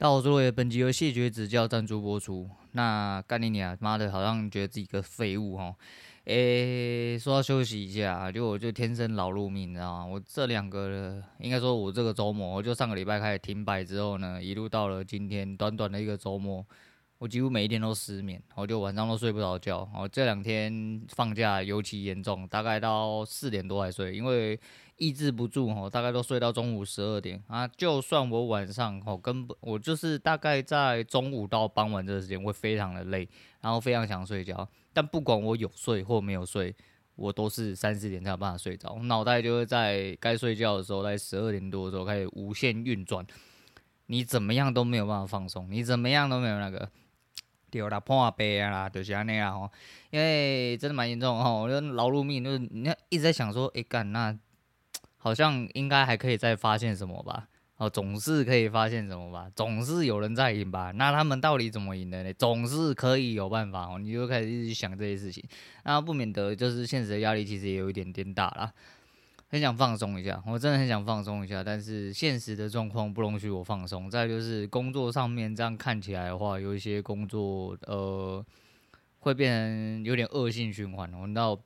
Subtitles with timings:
[0.00, 2.48] 大家好，我是本集由谢绝指教赞助播出。
[2.72, 5.76] 那干你娘，妈的，好像觉得自己个废物哦。
[6.24, 10.06] 诶、说要休息一下，就我就天生劳碌命，你知道吗？
[10.06, 16.64] 我这两个，应该说我这个周末，我就上个礼拜开始停摆之后呢，一路到了今天，短短的一个周末，
[17.18, 19.86] 我几乎每一天都失眠，我就晚上都睡不着觉。
[19.94, 24.58] 我这两天放假尤其严重，大概到四点多才睡，因为。
[25.00, 27.66] 抑制不住吼，大概都睡到中午十二点啊。
[27.66, 33.26] 就算我晚上吼，根本我就是大概在中午到傍晚这个时间会非常的累，
[33.62, 34.68] 然后非常想睡觉。
[34.92, 36.76] 但不管我有睡或没有睡，
[37.16, 38.94] 我都是三四点才有办法睡着。
[39.04, 43.26] 脑袋就会在该睡觉的时候，在十二点多的时候开始无限运转。
[44.06, 46.86] 你怎么样都没有办法放松，你怎么样都没有那个
[47.70, 49.70] 掉了破杯啊，就是那样吼。
[50.10, 54.38] 因为真的蛮严重吼，我就劳碌命，就是你要一直在想说，哎干那。
[55.22, 57.46] 好像应该还可以再发现什么吧？
[57.76, 59.50] 哦，总是可以发现什么吧？
[59.54, 60.90] 总是有人在赢吧？
[60.92, 62.32] 那他们到底怎么赢的呢？
[62.34, 63.98] 总是可以有办法哦。
[63.98, 65.44] 你就开始一直想这些事情，
[65.84, 68.72] 那不免得就是现实的压力其实也有一点点大啦。
[69.48, 74.10] 很想放松一下，我真的很想放松一下，但是现实的状况不容许我放松。
[74.10, 78.44] 再就是工作上面这样看起来的话，有一些工作呃
[79.20, 81.12] 会变成有点恶性循环。
[81.14, 81.58] 我知道。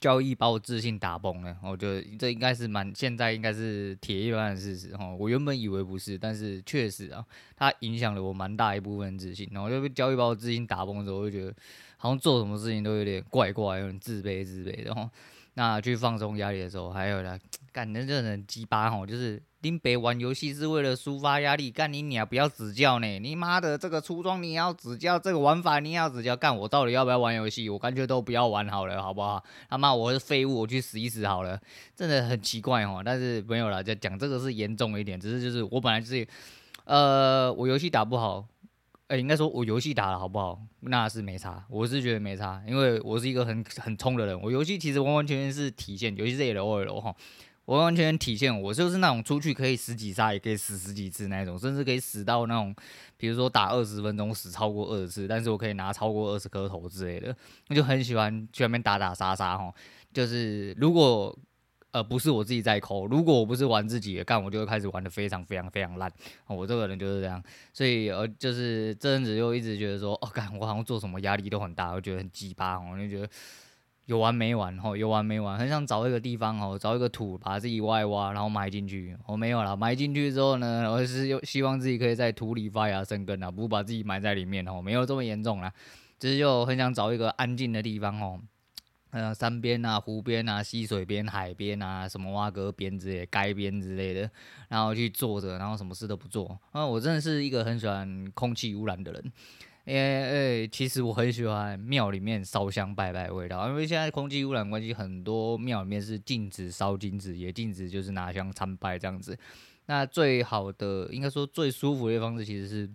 [0.00, 5.14] 交易把我自信打崩了，我觉得这应该是蛮现在应该是铁一般的事实哈。
[5.18, 7.24] 我原本以为不是，但是确实啊，
[7.56, 9.48] 它影响了我蛮大一部分自信。
[9.52, 11.54] 然后就被交易把我自信打崩之后，我就觉得
[11.96, 15.10] 好像做什么事情都有点怪怪，有点自卑自卑的哈。
[15.54, 17.38] 那去放松压力的时候，还有呢，
[17.72, 19.42] 感觉这人鸡巴吼，就是。
[19.60, 23.18] 林北玩游戏是为了抒发压力，干你娘不要指教呢！
[23.18, 27.68] 你妈的这个出装你要指教，这个玩法你要指教，干我到底要不要玩游戏？
[27.68, 29.42] 我干脆都不要玩好了，好不好？
[29.68, 31.60] 他妈我是废物，我去死一死好了，
[31.96, 33.02] 真的很奇怪哦。
[33.04, 36.24] 但是没有啦，就讲这个是严重一点，只是就是我本来就是，
[36.84, 38.46] 呃，我游戏打不好，
[39.08, 47.12] 哎、应该说我游戏打了好不好，那是没差，我是觉得没差，因为我是一个很很冲的人，我游戏其实完完全全是体现，尤其是 L O L 哈。
[47.68, 52.74] 完完全全体现我就是那种出去可以死几杀也可以死十几次那种，甚至可以死到那种，
[53.18, 57.36] 比如说打二十分钟死超过二十次，但是我可以拿超过二十颗头之类的，
[57.68, 59.70] 我就很喜欢去那边打打杀杀哈。
[60.14, 61.38] 就是如果
[61.90, 66.10] 呃不是我自己在抠，如果我不是玩自己的干，我就会开始玩得非常非常非常烂。
[66.46, 67.42] 我这个人就是这样，
[67.74, 73.28] 所以呃就是这阵子又一直觉得说，哦干我好像做什么压力都很大，我觉得很鸡巴，我就觉得。
[74.08, 79.14] 有完没完吼，有完没完，很想找一个地方吼，找一个土把自己挖一挖，然后埋进去。
[79.26, 85.70] 我没有了，埋进去之后呢，我是又希望自己可以在土里发芽生根啊，不把自己埋在里面吼，没有这么严重啦。
[86.18, 88.40] 只是就很想找一个安静的地方吼，
[89.10, 94.30] 呃，山边啊、湖边啊、溪水边、海边啊，什么蛙哥边之类、街边之类的，
[94.70, 96.58] 然后去坐着，然后什么事都不做。
[96.72, 99.32] 啊，我真的是一个很喜欢空气污染的人。
[99.88, 109.36] 诶诶、欸，其实我很喜欢庙里面烧香拜拜的味道，因为现在空气污染关系，很多庙里面是禁止烧金子，也禁止就是拿香参拜这样子。
[109.86, 112.90] 那最好的，应该说最舒服的方式，其实是。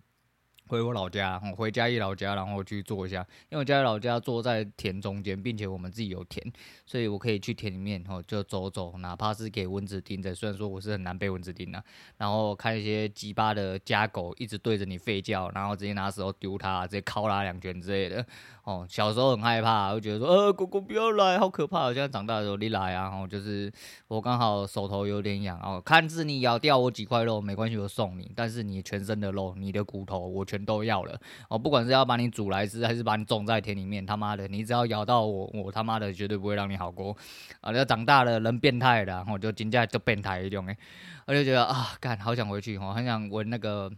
[0.68, 3.20] 回我老家，我回嘉义老家，然后去坐一下。
[3.50, 6.44] 因为我嘉义老家坐在田中间，并且我们自己有田，
[6.86, 10.34] 所以我可以去田里面，然后就走走，哪怕是给蚊子叮的。
[10.34, 11.84] 虽然说我是很难被蚊子叮的，
[12.18, 18.26] 然后看一些鸡巴的家狗一直对着你吠叫，然后直接拿石头丢它，直接敲它两拳之类的。
[18.64, 21.88] 哦，小时候很害怕，会觉得说，呃，狗狗不要来，好可怕。
[21.88, 23.70] 现在长大的时候，你来啊，然后就是
[24.08, 31.20] 我刚好手头有点痒，哦，看是你咬掉我几块肉没关系，我送你，但是你全身的肉，你的骨头我全都要了。
[31.50, 37.18] 哦，不管是要把你煮来吃，还是把你种在田里面，他妈的，你只要咬到我，我他妈的绝对不会让你好过。
[37.62, 40.78] 啊，要长大了人变态的，然后就金价就变态一种诶，
[41.26, 43.92] 我就觉得啊，干，好想回去，我很想闻那个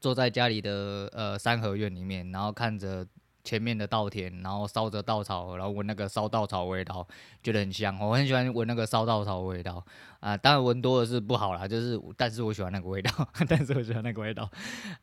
[0.00, 3.06] 坐在家里的呃三合院里面，然后看着。
[3.44, 7.06] 前面的稻田，然后烧着稻草，然后闻那个烧稻草味道，
[7.42, 7.96] 觉得很香。
[8.00, 9.84] 我很喜欢闻那个烧稻草味道
[10.20, 13.10] 啊，当然闻多了是不好啦，就是，但是我喜欢那个味道，
[13.46, 14.50] 但是我喜欢那个味道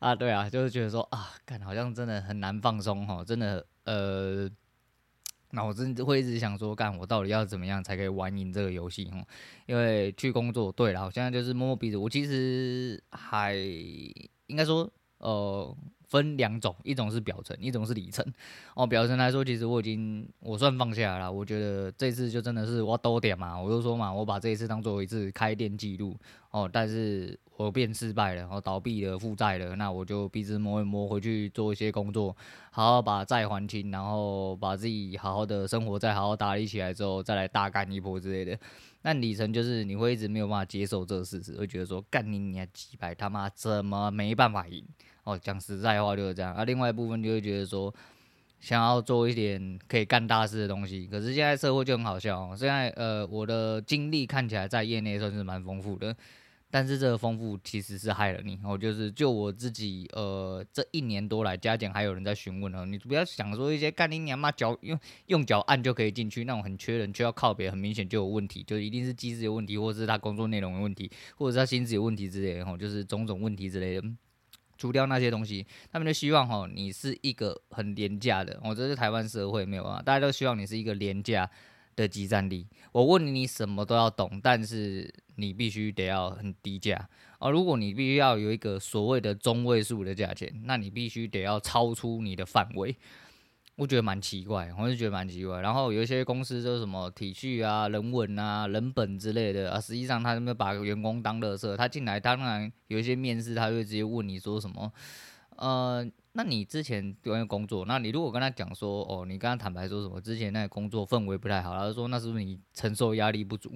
[0.00, 4.50] 啊，对啊，就是觉得说啊，看好像真的很难放松哈，真的呃，
[5.52, 9.24] 那我真的会一直想说，干我到底要怎么样才可以玩赢这个游戏哦？
[9.66, 15.76] 因为去工作，对了，我现在就是摸摸鼻子，我其实还应该说呃。
[16.12, 18.22] 分两种，一种是表层，一种是里层。
[18.74, 21.32] 哦，表层来说，其实我已经我算放下来了。
[21.32, 26.14] 我觉得这次就真的是我多点嘛，我就说嘛，我把这一次当做一次开店记录。
[26.50, 32.36] 哦，但是我变失败了，然后倒闭了，负债了，那我就鼻子摸一摸，回去做一些工作，
[32.70, 38.58] 好好把债还清，然后把自己好好的生活再好好打理起来之后，再来大干一波之类的。
[39.02, 44.84] 那里程就是你会一直没有办法接受这个事实，会觉得说干你你几百他妈怎么没办法赢？
[45.24, 46.54] 哦，讲实在话就是这样。
[46.54, 47.92] 啊，另外一部分就会觉得说
[48.60, 52.56] 想要做一点可以干大事的东西，可是现在社会就很好笑哦。
[52.56, 56.16] 现在呃，我的经历看起来在业内算是蛮丰富的。
[56.74, 74.08] 但是这个丰富其实是害了你，哦，就是就我自己，呃，这一年多来加减还有人在询问哦，你不要想说一些干你娘妈脚用用脚按就可以进去那种很缺人，却要靠别，很明显就有问题，就一定是机制有问题，或者是他工作内容有问题，或者是他心智有问题之类的，吼，就是种种问题之类的，
[74.78, 81.50] 除掉那些东西，他们就希望吼你是一个很廉价的，哦，这是台湾社会没有啊，大家都希望你是一个廉价
[81.96, 82.66] 的即战力。
[82.92, 85.12] 我问你，你什么都要懂，但是。
[85.36, 87.08] 你必须得要很低价
[87.38, 87.48] 啊！
[87.48, 92.94] 如果你必须要有一个所谓的中位数的价钱，那你必须得要超出你的范围。
[93.76, 95.62] 我觉得蛮奇怪，我是觉得蛮奇怪。
[95.62, 101.76] 然后有一些公司就是什么体恤啊、人文啊、人本之类的啊，实际上他们把员工当垃圾。
[101.78, 104.92] 他进来当然有一些面试，他会直接问你说什么？
[105.56, 107.84] 呃，那你之前有没有工作？
[107.86, 110.20] 那你如果跟他讲说，哦，你跟他坦白说什么？
[110.20, 113.72] 之前那个工作氛围不太好，他就说那是不是你承受压力不足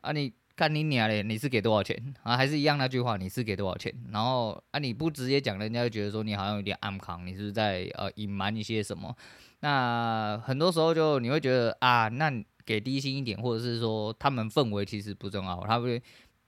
[0.00, 0.12] 啊？
[0.12, 0.32] 你。
[0.56, 2.34] 看你娘嘞，你是给多少钱啊？
[2.34, 3.92] 还是一样那句话，你是给多少钱？
[4.10, 9.14] 然后啊，你不直接讲，人家就觉得说你好像有点暗扛，你是不是在呃隐瞒一些什么？
[9.60, 12.32] 那很多时候就你会觉得啊，那
[12.64, 16.02] 给低薪一点，或者是说他们氛围其实不重要，他会。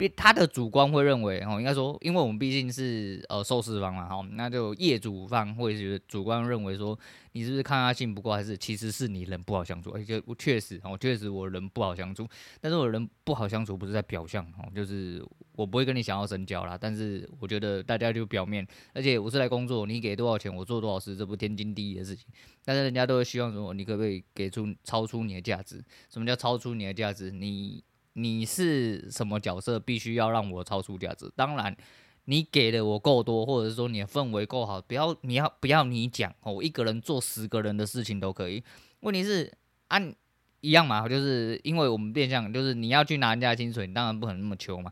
[0.07, 6.97] 他的主观会认为，哦，应该说，因为我们毕竟是呃受试方嘛，哈，那就业主方会觉得主观认为说，
[7.33, 9.91] 你是不是抗压性不够，还是其实是你人不好相处？
[9.91, 12.29] 而且我确实，哦，确实我人不好相处，
[12.61, 15.21] 但是我人不好相处不是在表象，哦，就是
[15.57, 22.25] 我不会跟你想要深交啦，但是我觉得大家就表面，而且我是来工作，你给多少钱，我做多少事，这不天经地义的事情，
[22.65, 25.85] 但是人家都会希望说，你可不可以给出超出你的价值？
[26.09, 27.33] 什么叫超出你的价值？
[27.33, 27.83] 你。
[28.21, 31.31] 你是什么角色，必须要让我超出价值？
[31.37, 31.77] 当然，
[32.25, 38.63] 你给的我够多，或者是说你的氛围够好，不要你要不要你讲哦，我一个人做十个人的事情都可以。
[39.01, 39.53] 问题是
[39.87, 40.13] 按
[40.61, 44.91] 一样嘛，就是因为我们变相就是你要去拿人家的薪水，你当然不可能那么穷嘛。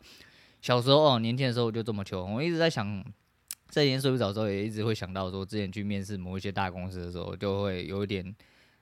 [0.63, 2.35] 小时候哦，年轻的时候就这么穷。
[2.35, 3.05] 我一直在想，
[3.69, 8.35] 这几天睡不着的时候，也一直会想到说，之前去面试某一些大公司的时候，就会有一点。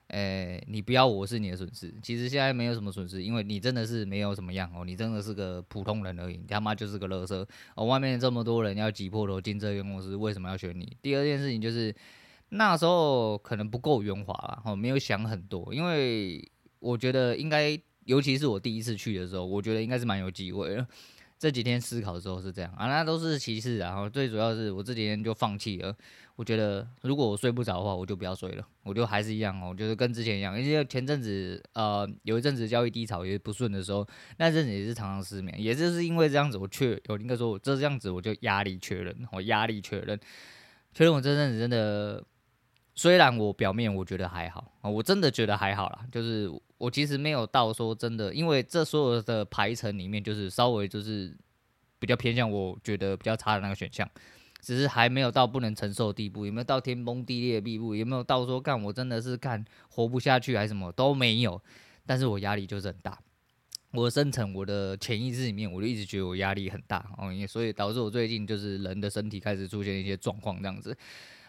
[0.09, 1.93] 诶、你不要我是你的损失。
[2.01, 7.85] 其实现在没有什么损失，因为你真的是没有什么样哦，你真的是个普通人而已，你他妈就是个垃圾哦。
[7.85, 10.95] 外面这么多人要挤破头进这间公司，为什么要选你？
[11.01, 11.93] 第二件事情就是
[12.49, 16.47] 那时候可能不够圆滑了哦，没有想很多，因为
[16.79, 20.87] 我觉得应该，尤其是我第一次去的时候，我觉得应该是蛮有机会的。
[21.37, 25.93] 这几天思考的时候是这样啊，那都是其次，然后最主要是我这几天就放弃了。
[26.35, 30.59] 我觉得如果我睡不着的话，我就不要睡了，我就还是一样哦，就是跟之前一样。
[30.61, 40.19] 因为前阵子呃有一阵子交易低潮也不顺的时候，那阵子也是常常失眠，也就是因为这样子，我确有应该说我这样子我就压力确认，我压力确认，
[40.93, 42.23] 确认我这阵子真的，
[42.95, 46.51] 虽然我表面我觉得还好啊，我真的觉得还好啦，就是。
[46.77, 51.33] 我其实没有到说真的，因为这所有的排程里面，就是稍微就是
[51.99, 54.07] 比较偏向我觉得比较差的那个选项，
[54.65, 61.61] 只是还没有到不能承受的地步，有没有到天崩地裂的地步，有没有到说干我真的是干活不下去还是什么都没有，
[62.03, 63.19] 但是我压力就是很大，
[63.91, 70.97] 我深层我的潜意识里面，我就一直觉得我压力很大哦，所以导致我最近就是人的身体开始出现一些状况这样子。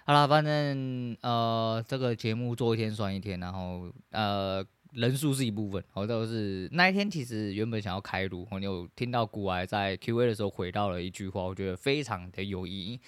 [0.05, 4.63] 好了，反正呃这个节目做一天算一天，然后呃。
[4.96, 12.98] 人数是一部分，好，都是那一天其实原本想要开录，我有听到古埃在 Q&A 的时候回到了一句话，我觉得非常的有意义。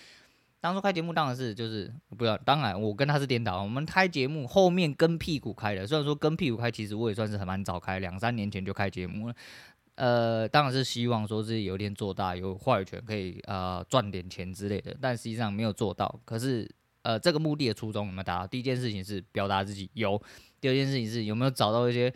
[0.61, 9.35] 当初开节目当然是就是不要，当然我跟他是颠倒，我们开节目后面跟屁股开的，虽然说跟屁股开，其实我也算是很蛮早开，两三年前就开节目了。
[9.95, 16.21] 呃，当然是希望说自己有一天做大，有话语权，可以呃赚点钱之类的，但实际上没有做到。
[16.27, 18.47] 可是呃这个目的的初衷有没有达到？
[18.47, 20.21] 第一件事情是表达自己有。
[20.61, 22.13] 第二件事情是有没有找到一些，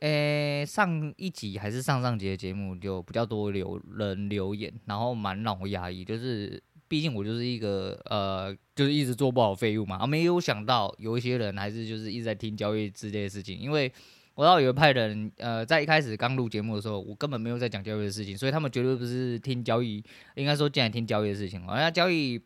[0.00, 13.90] 诶、上一集还是上上集的节目就比较多留人留言，然后蛮让我压抑，就是毕竟我就是一个呃，就是一直做不好废物嘛，啊，没有想到有一些人还是就是一直在听交易之类的事情，因为
[14.34, 22.40] 我知道有一派人，呃，在一开始刚录节目的时候，我根本没有在讲交易的事情，所以他们绝对不是听交易，应该说进来听交易的事情，好像交易。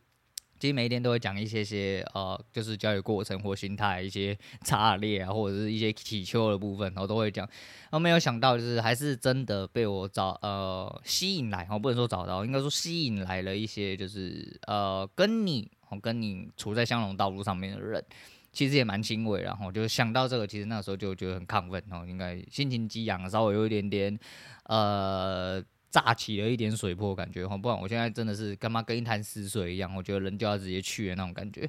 [0.61, 7.47] 其实每一天都会讲一些些呃，就是交易过程或心态一些差裂啊，或者是一些祈求的部分，我都会讲。
[7.47, 15.67] 然后没有想到，就是还是真的被我找呃吸引来，我不能说找到，应该说吸引来了一些就是呃跟你
[16.03, 18.05] 跟你处在相同道路上面的人。
[18.53, 24.19] 其实也蛮欣慰，然后就想到这个，其实那时候就觉得很亢奋哦，应该心情激昂，稍微有一点点
[24.65, 31.69] 呃炸起了一点水波感觉哈，不然我现在真的是干嘛跟一潭死水一样，我觉得人就要直接去的那种感觉。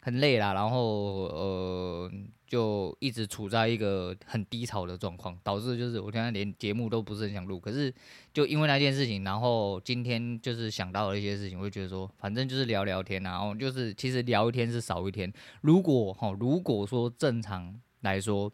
[0.00, 2.10] 很累啦，然后呃，
[2.46, 7.58] 就一直处在一个很低潮的状况，导致就是我现在连节目都不是很想录。
[7.60, 7.92] 可是
[8.32, 15.30] 就因为那件事情，然后今天就是想到了一些事情，我就觉得说，反正就是聊聊天啊，然后就是其实聊一天是少一天。
[15.62, 18.50] 如果哈，如果说正常来说，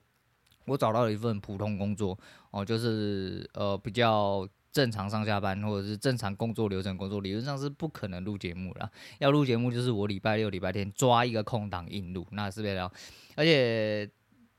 [0.65, 2.19] 我找到了一份普通工作
[2.51, 4.49] 哦，就是呃比较。
[4.75, 8.91] 正常上下班或者是正常工作流程工作，理论上是不可能录节目的。
[9.21, 12.77] 要录节目就是我礼拜六、礼拜天抓一个空档硬录，那是不是？
[13.37, 14.11] 而且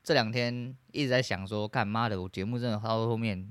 [0.02, 3.46] 这两天一直在想说，干妈的，我节目真的到后面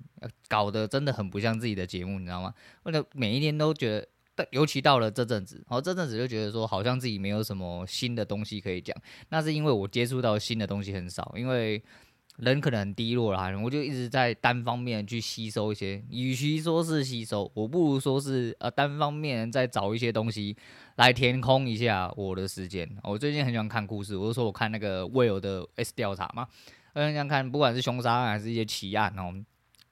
[0.48, 2.52] 搞得真的很不像自己的节目，你知道吗？
[2.82, 4.04] 为了每一天都觉
[4.36, 8.98] 得，尤其到了这阵子，然后这阵子就觉得说，好像自己没有什么新的东西可以讲。
[9.30, 11.84] 那是因为我接触到新的东西很少，因为。
[12.38, 20.56] 人可能很低落啦，我就一直在单方面去吸收一些，与其说是吸收，我不如说是呃单方面在找一些东西
[20.98, 22.90] 来填空一下我的时间。
[23.04, 26.46] 我最近很喜欢看故事，我就说我看那个 Will 的 S 调查嘛，
[26.94, 29.34] 我很想看，不管是凶杀案还是一些奇案哦，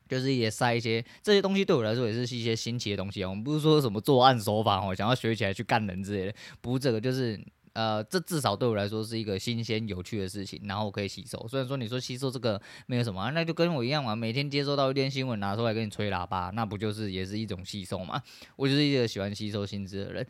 [0.09, 3.29] 就是也塞一些这些东西，对我来说也是一些新奇的东西啊。
[3.29, 7.39] 我们不是说什么作案手法哦，想要学起来去干人之类的，不是这个，就是。
[7.73, 11.47] 呃，这至少对我来说是一个新鲜有趣的事情，然后我可以吸收。
[11.47, 18.21] 虽然说你说吸收这个没有什么，那就跟我一样嘛，每天接收到一点新闻拿出来跟你吹喇叭，那不就是也是一种吸收嘛？
[18.55, 20.27] 我就是一个喜欢吸收新知的人，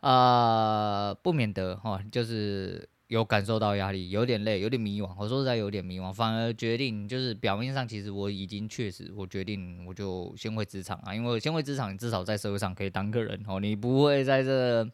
[0.00, 5.10] 呃，不免得哈，就是有感受到压力，有点累，有点迷惘。
[5.18, 14.86] 我说实在有点迷惘，反而决定就是表面上其实我已经确实，我决定我就先回职场啊，因为先回职场，你至少在社会上可以当个人哦，你不会在这。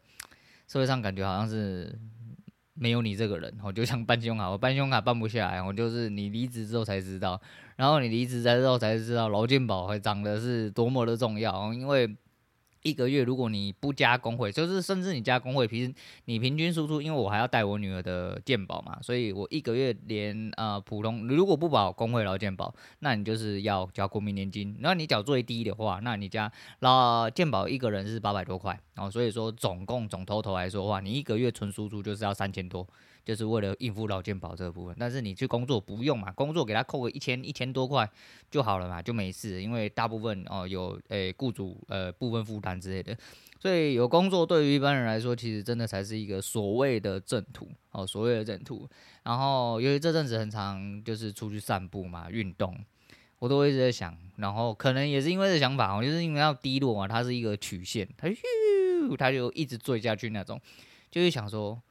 [0.67, 1.97] 社会上感觉好像是
[2.73, 7.41] 没有你这个人，我就像办信用卡，我办信用卡办不下来，我就是你离职之后才知道，
[7.75, 12.15] 然后你离职之后才知道劳健保还长得是多么的重要，因为。
[12.85, 15.93] 一个月，如果你不加工会，就是甚至你加工会，平时
[16.25, 24.77] 你平均输出，因为我还要带我女儿的健保嘛，所以我一个月连呃普通，如果不保工会劳健保，那你就是要交国民年金。
[24.81, 26.51] 那你缴最低的话，那你加
[26.81, 32.87] 劳健保一个人是八百多块，然后所以说总共总投投来说的话，你一个月纯输出就是要三千多。
[33.25, 38.07] 就是为了应付劳健保这个部分，但是你去工作不用嘛，工作给他扣个一千一千多块
[38.51, 39.63] 就好了嘛，就没事。
[39.63, 43.17] 因为大部分哦有诶雇主呃部分负担之类的，
[43.59, 48.87] 所以有工作对于一般人来说，其实真的才是一个所谓的正途哦，所谓的正途。
[49.23, 52.77] 然后由于这阵子很常就是出去散步嘛，运动，
[53.39, 60.61] 我都会一直在想，然后可能也是因为这想法，我就是因为要低落嘛，它是一个曲线，它咻它就一直坠下去那种，
[61.09, 61.81] 就是想说。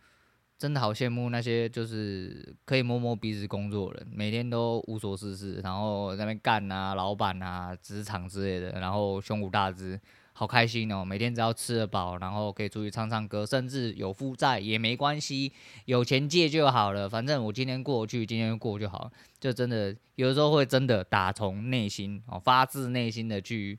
[0.57, 10.01] 真的好羡慕那些就是可以摸摸鼻子工作的人，每天都无所事事，然后在那边干啊，老板啊，职场之类的，然后胸无大志，
[10.33, 11.05] 好开心哦！
[11.05, 15.53] 每天只要吃得饱，然后可以出去唱唱歌，甚至有负债也没关系，
[15.87, 19.11] 有钱借就好了，反正我今天过去，今天过就好。
[19.41, 23.79] 就真的有的时候会真的打从内心哦，发自内心的去。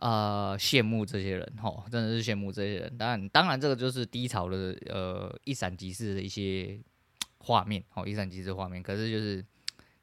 [0.00, 2.96] 呃，羡慕这些人吼，真的是羡慕这些人。
[2.96, 6.80] 当然，当然，这个就是低潮的呃一闪即逝的一些
[7.40, 8.82] 画面，哦，一闪即逝画面。
[8.82, 9.44] 可是就是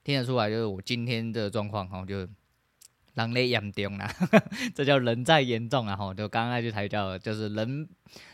[0.04, 2.27] 听得出来，就是我今天的状况，哈，就
[3.16, 4.08] 人类严重啦，
[4.75, 7.89] 这叫人在严重啊， 吼，就刚刚那句才叫就是人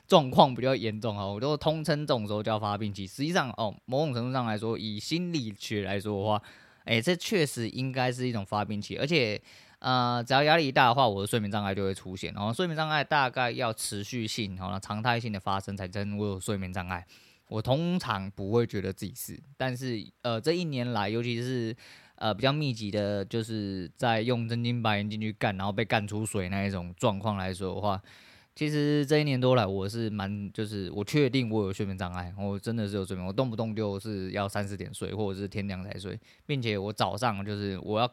[0.05, 3.08] 状况比较严重啊，我都通称这种时候叫发病期。
[3.08, 6.41] 实际上哦，某种程度上来说，以心理学来说的话，
[6.84, 9.41] 哎，这确实应该是一种发病期，而且。
[9.84, 12.34] 呃，只要压力一大的话，我的睡眠障碍就会出现。
[12.34, 17.06] 然后睡眠障碍大概要持续性，然后常态性的发生才真我有睡眠障碍。
[17.50, 21.75] 我通常不会觉得自己是，但是呃，这一年来，尤其是
[22.16, 28.02] 呃比较密集的，就是在用真金白银进去干，然后被干出水那一种状况来说的话，
[28.56, 38.10] 其实这一年多来，我是蛮就是我确定我有睡眠障碍，我真的是有睡眠，我动不动就是要三四点睡，或者是天亮才睡，并且我早上就是我要。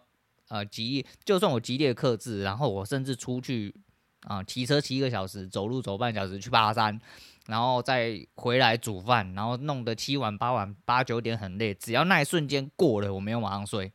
[0.50, 3.75] 呃，极就算我极力克制，然后我甚至出去
[4.23, 7.00] 啊，骑车骑一个小时，走路走半小时去爬山，
[7.47, 13.92] 然后再回来煮饭，然后弄得七晚八晚八九点很累，只要那一瞬间过了，我没有马上睡，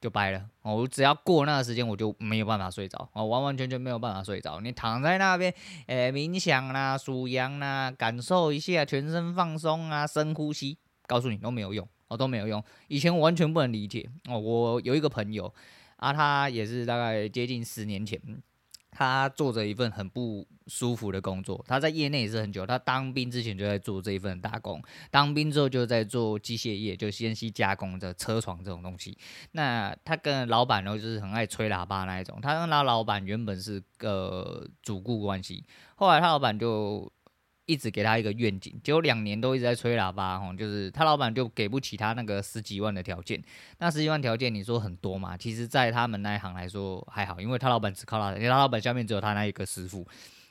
[0.00, 0.50] 就掰了。
[0.62, 4.60] 我只要过那个时间，我就没有办法睡着，我完完全全没有办法睡着。
[4.60, 5.54] 你躺在那边，
[5.86, 11.88] 诶，冥想啦，数羊啦，感受一下全身放松啊，深呼吸，告诉你都没有用。
[12.08, 12.62] 哦，都没有用。
[12.88, 14.38] 以前完全不能理解哦。
[14.38, 15.52] 我有一个朋友
[15.96, 18.20] 啊，他也是大概接近十年前，
[18.90, 21.62] 他做着一份很不舒服的工作。
[21.68, 29.16] 他在业内也是很久，他当兵之前就在做这一份打工，当兵之后就在做机械业，就 CNC 加工的车床这种东西。
[29.52, 32.38] 那他跟老板呢，就是很爱吹喇叭那一种。
[32.40, 35.64] 他跟他老板原本是个主顾关系，
[35.96, 37.12] 后来他老板就。
[37.68, 43.40] 一直给他一个愿景，结果两年都一直在吹喇叭，吼，就是他老板就给不起他那个十几万的条件。
[43.76, 45.36] 那十几万条件，你说很多嘛？
[45.36, 50.06] 其实，在他们那一行来说还好，因为他老板只靠他，因为他老板下面只有他那一个师傅。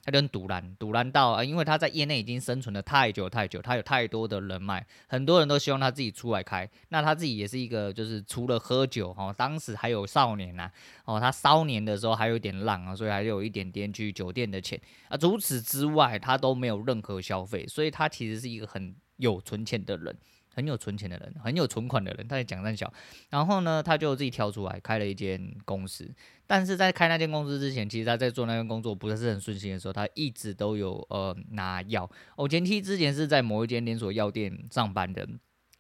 [0.07, 6.65] 他就很赌烂，赌烂到啊，因为他在业内已经生存了太久太久，他有太多的人脉，很多人都希望他自己出来开。
[6.87, 10.71] 那他自己也是一个，就是除了喝酒哦，当时还有少年呐、
[11.03, 15.17] 哦，他少年的时候还有点浪啊，所以还有一点点去酒店的钱啊。
[15.17, 20.17] 除此之外，他都没有任何消费，所以他其实是一个很有存钱的人。
[20.57, 22.91] 很有存钱的人，很有存款的人，他也讲三小。
[23.29, 26.11] 然后呢，他就自己跳出来开了一间公司。
[26.47, 32.09] 但是在开那间公司之前，其实他在做那份工作不是很顺心的时候，他一直都有呃拿药。
[32.35, 35.29] 我前期之前是在某一间连锁药店上班的，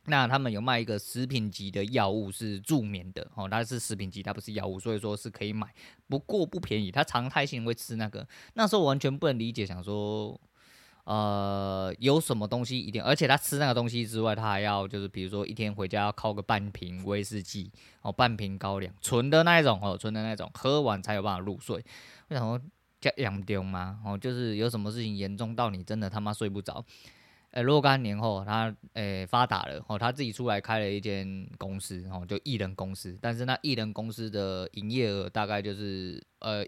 [0.05, 5.67] 那他们有卖一个食品级的药物是助眠的哦，它是食品级，它不是药物，所以说是可以买，
[6.07, 6.91] 不过不便宜。
[6.91, 10.39] 他常态性会吃那个，那时候我完全不能理解，想说。
[11.07, 17.71] 呃，有什么东西一定，而且他吃那个东西之外，他还要就是比如说一天回家要靠个半瓶威士忌
[18.01, 21.77] 哦，半瓶高粱，纯的那一种哦，纯的那种，喝完才有办法入睡。
[22.27, 22.59] 为什么
[22.99, 24.01] 这样丢吗？
[24.03, 26.83] 哦，就是有什么事情严重到你真的他妈睡不着。
[27.51, 36.65] 呃，若干年后他诶、发达了哦，他自己出来开了一间公司哦，就艺人公司，但是那艺人公司的营业额大概就是呃。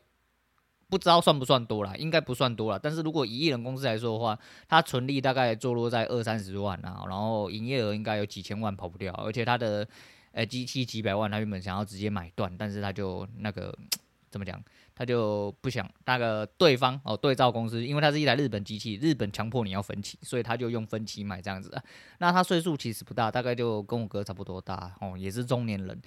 [0.89, 2.79] 不知道算不算多啦，应该不算多啦。
[2.81, 9.87] 但是如果以艺人公司来说的话，他纯利大概坐落在二三十万啊，然后营业额应该有几千万跑不掉，而且他的
[10.31, 13.71] 呃机器几百万，他原本想要直接买断，但是他就那个
[14.31, 14.59] 怎么讲，
[14.95, 21.71] 他就不想那个对方哦对照公司，因为他是一台日本机器，日本强迫你要分期，所以他就用分期买这样子。
[22.17, 26.01] 那他岁数其实不大，大概就跟我哥差不多大哦，也是中年人。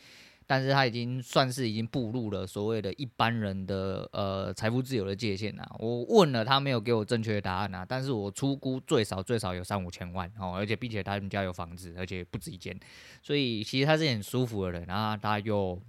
[0.46, 5.76] 但是他已经算是已经步入了所谓的一般人的呃财富自由的界限了。
[5.78, 12.78] 我问了他没有给我正确的答案啊，但是我出估最少最少有三五千万哦，而且并且他们家有房子，而且不止一间，
[13.22, 14.84] 所以其实他是很舒服的人。
[14.86, 15.80] 然后他又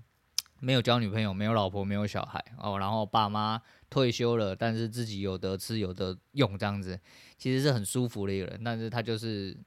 [0.59, 6.99] 没有交女朋友，没有老婆，没有小孩哦，然后爸妈退休了，但是自己有得吃有得用这样子，
[7.37, 8.61] 其实是很舒服的一个人。
[8.63, 9.57] 但是他就是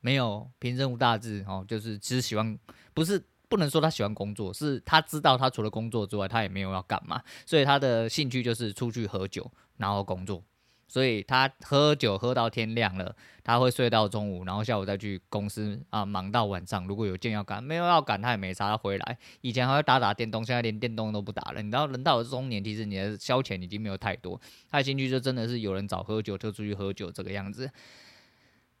[0.00, 2.58] 没有平生无大志哦，就是其实喜欢
[2.94, 3.22] 不是。
[3.50, 10.42] 不能说他喜欢工作，是他知道他除了工作之外，他也没有要干嘛，所以他的兴趣就是出去喝酒，然后工作。
[10.86, 16.84] 所以他喝酒喝到天亮了，他会睡到中午，然后下午再去公司啊，忙到晚上。
[16.88, 19.18] 如果有件要赶，没有要赶，他也没啥，他回来。
[19.40, 21.62] 以前还会打打电动，现在连电动都不打了。
[21.62, 27.70] 你知道，人到了中年，其实你的消遣已经没有太多，他的兴趣就真的是有人找喝酒就出去喝酒这个样子。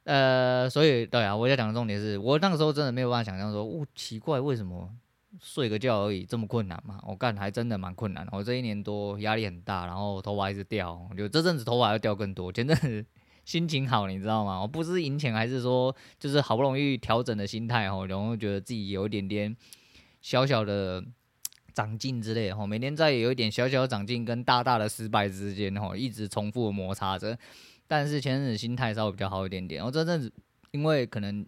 [0.04, 4.90] 呃，所以对啊，我要讲的重点是我那个时候真的没有办法想象说，哦，奇怪，为什么
[5.38, 6.98] 睡个觉而已这么困难嘛？
[7.06, 8.26] 我干还真的蛮困难。
[8.32, 12.50] 我这一年多压力很大，然后头发一直掉，就这阵子头发要掉更多。
[12.50, 13.04] 前阵子
[13.44, 14.60] 心情好，你知道吗？
[14.60, 19.54] 我不是赢钱，还是说就是好不容易调整的心态哦，然后觉得自己有一点点
[20.22, 21.04] 小小的
[21.74, 27.38] 长进之类的，每天在有一点小小的长进跟大大的失败之间哦，一直重复摩擦着。
[27.90, 30.32] 但是前阵子心态稍微比较好一点点，然后这阵子
[30.70, 31.44] 因为可能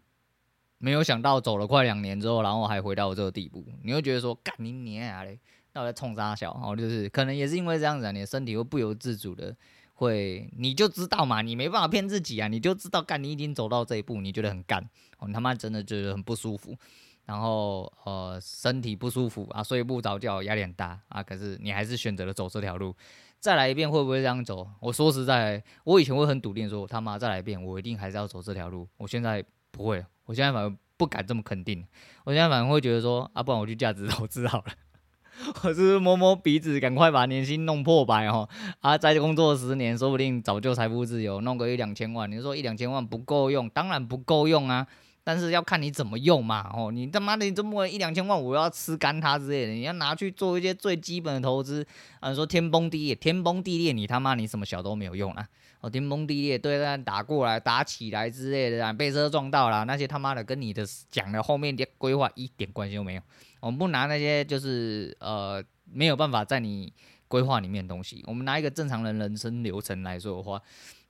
[0.78, 5.38] 没有想到走了快两年之后，然后还回到这个地步，你会觉得说干你娘啊嘞，
[5.72, 9.56] 那我在冲啥小，然后就是可能也是因为这样子啊，你的身体会不由自主的
[9.94, 14.84] 会，你就知道嘛，你没办法骗自己啊，你就知道干你已经走到这一步，你觉得很干，
[15.24, 16.76] 你他妈真的觉得很不舒服，
[17.24, 22.96] 然后呃身体不舒服啊，睡不着觉，压力很大啊，可是你还是选择了走这条路。
[23.42, 24.64] 再来一遍会不会这样走？
[24.78, 28.86] 我说实在，我以前会很笃定说他妈再来一遍，我一定还是要走这条路。
[28.98, 31.84] 我现在不会，我现在反而不敢这么肯定。
[32.22, 34.66] 我现在反而会觉得说，啊，不然我去价值投资好了。
[35.64, 38.48] 我是摸摸鼻子，赶快把年薪弄破百哦。
[38.78, 42.30] 啊，再工作十年，说不定早就财富自由，弄个一两千万。
[42.30, 43.68] 你说一两千万不够用？
[43.70, 44.86] 当然不够用啊。
[45.24, 51.86] 但是要看你怎么用嘛，哦，你他妈的你这么一两千万，我要吃干它之类的，你要拿去做一些最基本的投资
[52.18, 55.48] 啊，说天崩地裂，天崩地裂，你他妈你什么小都没有用啊，
[55.80, 63.22] 哦，天崩地裂，对岸打过来，打起来之类的，被车撞到了，那些他妈的跟你的讲的后面的规划一点关系都没有，
[63.60, 66.92] 我们不拿那些就是呃没有办法在你
[67.28, 70.60] 规划里面的东西，我们拿一个正常人人生流程来说的话，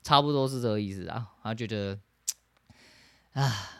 [0.02, 1.98] 差不多是这个意思啊，他觉得，
[3.32, 3.78] 啊。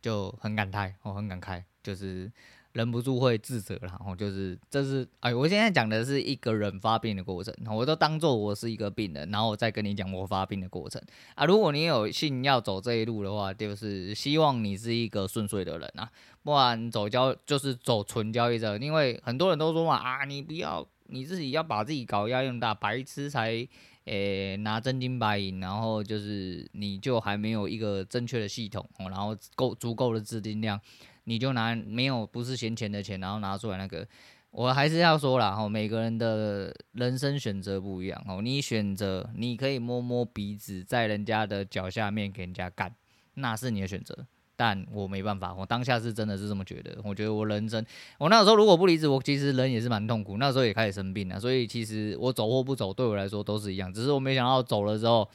[0.00, 2.30] 就很感慨，我很感慨，就是
[2.72, 11.02] 忍不住会自责，然后就是这是哎，我现在讲的是一个人发病的过程，我都当做我是一个病人，然后我再跟你讲我发病的过程
[11.34, 11.44] 啊。
[11.44, 16.08] 如果你有幸要走这一路的话，就是希望你是一个顺遂的人啊，
[16.42, 23.66] 不然走交就是走纯交易者，因为很多人都说嘛啊，你不要你自己要把自己搞压用大，白痴才
[24.04, 30.80] 诶、拿真金白银，然后就是你就还没有一个正确的系统，然后够足够的资金量。
[31.24, 34.08] 你就拿没有不是闲钱的钱，然后拿出来那个，
[34.50, 38.40] 我还是要说啦，吼，每个人的人生选择不一样哦。
[38.42, 42.96] 你选择你可以摸摸鼻子，在人家的脚下面给人家干，
[43.34, 44.26] 那是你的选择。
[44.60, 46.98] 但我没办法，我当下是真的是这么觉得。
[47.02, 47.82] 我觉得我人生，
[48.18, 50.36] 我那时候如果不离职，我其实人也是蛮痛苦。
[50.36, 53.90] 那时候也开始生病了，所以其实我走或不走，对我来说都是一样。
[53.90, 55.26] 只是我没想到走了之后。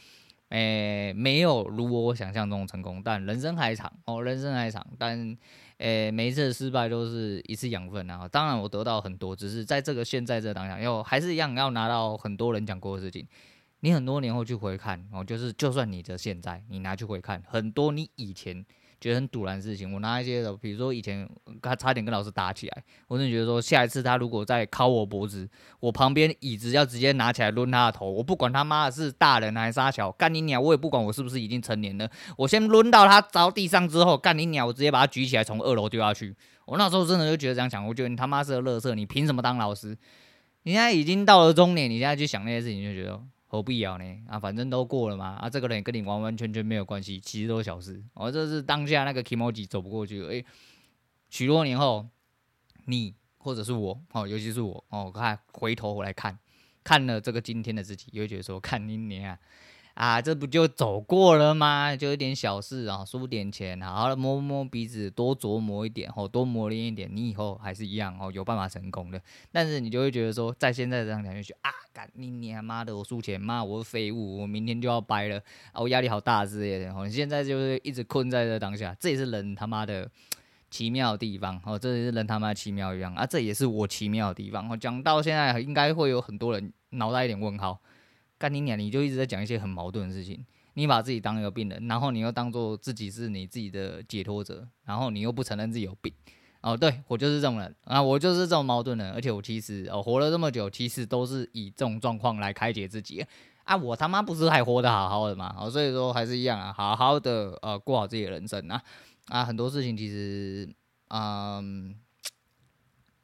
[0.50, 5.36] 诶、没有如果我想象中成功，但人生还长哦，人生还长，但
[5.80, 8.28] 诶、每一次的失败都是一次养分啊。
[8.28, 13.28] 当然我得到很多，只是在这个现在这当下，要还是一样要拿到很多人讲过的事情。
[13.80, 18.64] 你很多年后去回看哦，就是就算你的现在，你拿去回看很多你以前。
[19.06, 21.30] 觉得很堵然的事情，我拿一些的，比如说以前
[21.62, 25.48] 他差点跟老师打起来，我真的觉得说下一次他如果再敲我脖子，
[25.80, 36.36] 我旁边椅子要直接拿起来抡他的头，我不管他妈的是大人还是杀小，干你鸟，我也不管我是不是已经成年了，我先抡到他着地上之后，干你鸟，我直接把他举起来从二楼丢下去。
[36.66, 39.96] 我那时候真的就觉得这样想，我觉得你他妈是个乐色，你凭什么当老师？
[40.64, 43.22] 你现在已经到了中年，你现在去想那些事情，就觉得。
[43.56, 48.04] 何必要呢啊，反正都过了嘛啊，这个人跟你完完全全没有关系，其实都是小事。
[48.14, 50.22] 哦，这是当下那个 kimoji 走不过去。
[50.24, 50.46] 诶、
[51.30, 52.08] 许多年后，
[52.86, 56.38] 你或者是我哦，尤其是我哦，看回头来看，
[56.84, 59.40] 看了这个今天的自己，又觉得说，看你你啊。
[59.96, 61.96] 啊，这不就走过了吗？
[61.96, 69.22] 就一点小事啊，输点钱，好好的摸摸鼻子，多琢磨一点，哦，多磨练一点，你以后还是一样哦，有办法成功的。
[69.54, 75.38] 但是你就会觉得说，在现在这样感觉，啊，干你你他妈的，我输钱，妈，我是废物，我明天就要掰了，
[75.72, 76.94] 啊，我压力好大之类的。
[76.94, 80.12] 哦，你现在就是一直困在这当下，这也是人他妈的
[80.70, 84.70] 奇妙的地方哦，这也是人他妈奇妙一样啊，这也是我奇妙的地方。
[84.70, 87.80] 哦，讲到现在，应该会有很多人脑袋一点问号。
[88.38, 88.78] 干你娘！
[88.78, 96.14] 你就一直在讲一些很矛盾的事情，你把自己当一个病人，然后你又当做自己是你自己的解脱者，然后你又不承认自己有病。
[96.62, 103.24] 哦，对，我就是这种人啊，我就是这种矛盾人，而且我其实哦活了这么久，其实都是以这种状况来开解自己
[103.66, 103.78] 啊。
[103.78, 105.56] 我他妈不是还活得好好的吗？
[105.60, 108.82] 哦，所以说还是一样啊，好好的呃过好自己的人生啊
[109.28, 110.68] 啊，很多事情其实
[111.10, 111.96] 嗯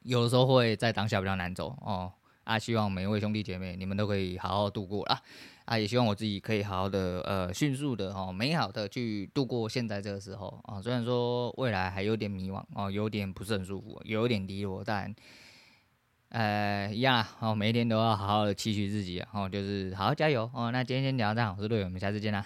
[0.03, 2.13] 有的时候会在当下比较难走哦。
[2.51, 5.21] 啊，希望每一位兄弟姐妹，你们都可以好好度过啦。
[5.63, 10.81] 啊，也希望我自己可以好好的，呃，迅速的哦，美好的去度过现在这个时候啊。
[10.81, 15.15] 虽然说未来还有点迷惘哦，有点不是很舒服，有点低落，但，
[16.27, 20.71] 呃，一样啊，哦，每一天都要好好的期许自己啊，哦，就是好好加油哦。
[20.73, 22.45] 那今天先聊到这，我是队友，我们下次见啦。